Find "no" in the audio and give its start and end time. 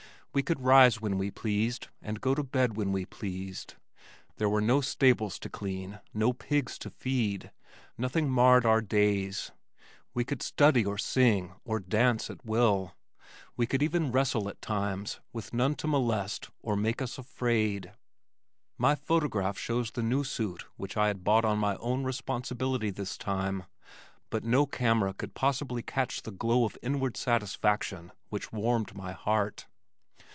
4.61-4.79, 6.13-6.31, 24.45-24.65